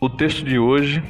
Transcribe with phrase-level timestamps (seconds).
[0.00, 1.00] O texto de hoje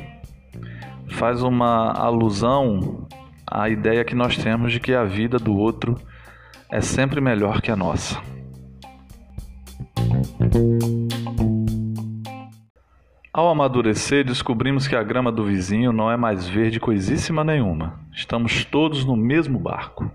[1.13, 3.09] faz uma alusão
[3.47, 5.97] à ideia que nós temos de que a vida do outro
[6.71, 8.21] é sempre melhor que a nossa.
[13.33, 17.99] Ao amadurecer, descobrimos que a grama do vizinho não é mais verde coisíssima nenhuma.
[18.13, 20.11] Estamos todos no mesmo barco.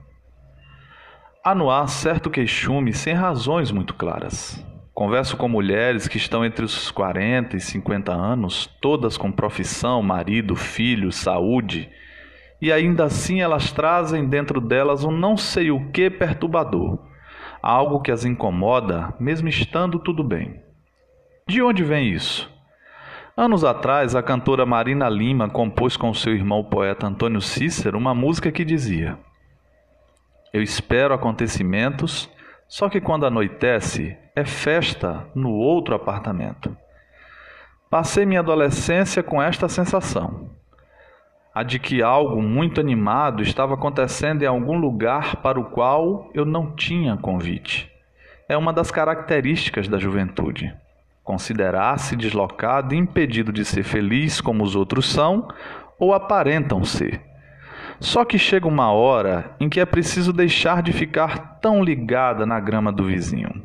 [1.47, 4.61] Há no ar certo queixume sem razões muito claras.
[4.93, 10.57] Converso com mulheres que estão entre os 40 e 50 anos, todas com profissão, marido,
[10.57, 11.89] filho, saúde,
[12.61, 16.99] e ainda assim elas trazem dentro delas um não sei o que perturbador,
[17.63, 20.61] algo que as incomoda, mesmo estando tudo bem.
[21.47, 22.51] De onde vem isso?
[23.37, 28.51] Anos atrás, a cantora Marina Lima compôs com seu irmão poeta Antônio Cícero uma música
[28.51, 29.17] que dizia:
[30.53, 32.29] Eu espero acontecimentos,
[32.67, 36.75] só que quando anoitece, é festa no outro apartamento.
[37.89, 40.49] Passei minha adolescência com esta sensação,
[41.53, 46.45] a de que algo muito animado estava acontecendo em algum lugar para o qual eu
[46.45, 47.91] não tinha convite.
[48.49, 50.73] É uma das características da juventude
[51.27, 55.49] considerar-se deslocado e impedido de ser feliz como os outros são
[55.99, 57.19] ou aparentam ser.
[57.99, 62.59] Só que chega uma hora em que é preciso deixar de ficar tão ligada na
[62.59, 63.63] grama do vizinho.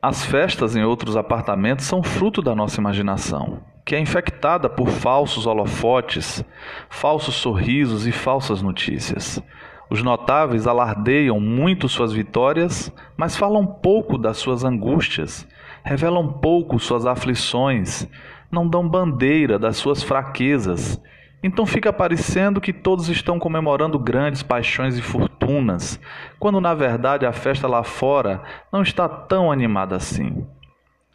[0.00, 5.46] As festas em outros apartamentos são fruto da nossa imaginação, que é infectada por falsos
[5.46, 6.44] holofotes,
[6.88, 9.42] falsos sorrisos e falsas notícias.
[9.90, 15.46] Os notáveis alardeiam muito suas vitórias, mas falam pouco das suas angústias
[15.88, 18.06] revelam pouco suas aflições,
[18.50, 21.00] não dão bandeira das suas fraquezas.
[21.42, 26.00] Então fica parecendo que todos estão comemorando grandes paixões e fortunas,
[26.38, 30.44] quando na verdade a festa lá fora não está tão animada assim.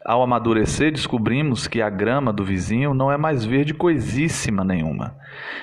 [0.04, 5.16] Ao amadurecer, descobrimos que a grama do vizinho não é mais verde coisíssima nenhuma.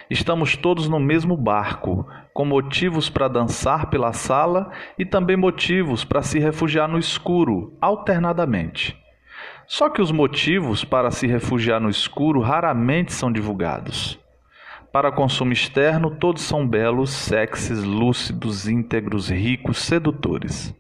[0.10, 6.24] Estamos todos no mesmo barco, com motivos para dançar pela sala e também motivos para
[6.24, 8.98] se refugiar no escuro, alternadamente.
[9.68, 14.21] Só que os motivos para se refugiar no escuro raramente são divulgados.
[14.92, 20.76] Para consumo externo, todos são belos, sexys, lúcidos, íntegros, ricos, sedutores.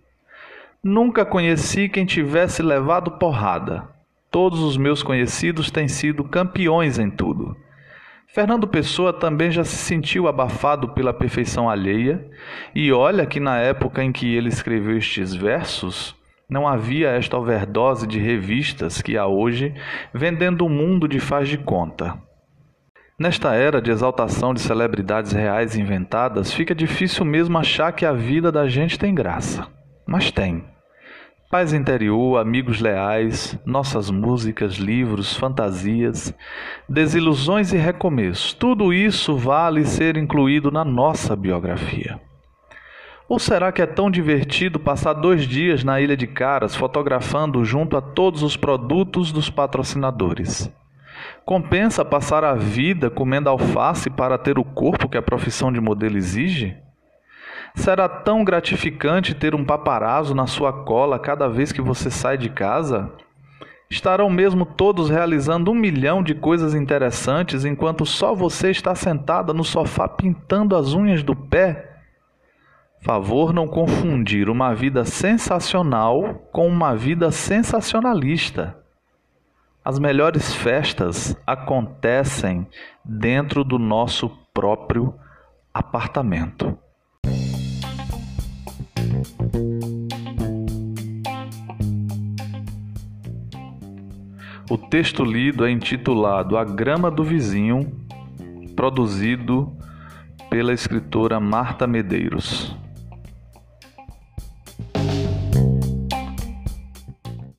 [0.83, 3.87] Nunca conheci quem tivesse levado porrada.
[4.29, 7.55] Todos os meus conhecidos têm sido campeões em tudo.
[8.27, 12.29] Fernando Pessoa também já se sentiu abafado pela perfeição alheia,
[12.75, 16.15] e olha que na época em que ele escreveu estes versos,
[16.49, 19.73] não havia esta overdose de revistas que há hoje,
[20.13, 22.17] vendendo o mundo de faz de conta.
[23.21, 28.51] Nesta era de exaltação de celebridades reais inventadas, fica difícil mesmo achar que a vida
[28.51, 29.67] da gente tem graça.
[30.07, 30.63] Mas tem.
[31.51, 36.33] Paz interior, amigos leais, nossas músicas, livros, fantasias,
[36.89, 42.19] desilusões e recomeços, tudo isso vale ser incluído na nossa biografia.
[43.29, 47.95] Ou será que é tão divertido passar dois dias na Ilha de Caras fotografando junto
[47.95, 50.73] a todos os produtos dos patrocinadores?
[51.45, 56.17] Compensa passar a vida comendo alface para ter o corpo que a profissão de modelo
[56.17, 56.77] exige?
[57.73, 62.49] Será tão gratificante ter um paparazzo na sua cola cada vez que você sai de
[62.49, 63.11] casa?
[63.89, 69.63] Estarão mesmo todos realizando um milhão de coisas interessantes enquanto só você está sentada no
[69.63, 71.91] sofá pintando as unhas do pé?
[73.01, 78.77] Favor não confundir uma vida sensacional com uma vida sensacionalista.
[79.83, 82.67] As melhores festas acontecem
[83.03, 85.15] dentro do nosso próprio
[85.73, 86.77] apartamento.
[94.69, 97.91] O texto lido é intitulado A Grama do Vizinho,
[98.75, 99.75] produzido
[100.47, 102.77] pela escritora Marta Medeiros.